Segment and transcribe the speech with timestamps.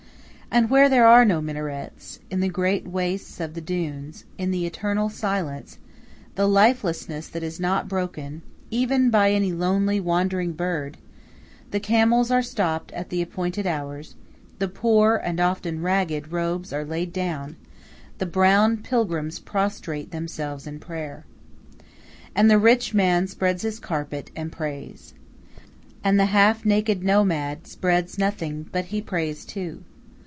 [0.53, 4.65] And where there are no minarets in the great wastes of the dunes, in the
[4.65, 5.77] eternal silence,
[6.35, 10.97] the lifelessness that is not broken even by any lonely, wandering bird
[11.71, 14.15] the camels are stopped at the appointed hours,
[14.59, 17.55] the poor, and often ragged, robes are laid down,
[18.17, 21.25] the brown pilgrims prostrate themselves in prayer.
[22.35, 25.13] And the rich man spreads his carpet, and prays.
[26.03, 29.85] And the half naked nomad spreads nothing; but he prays, too.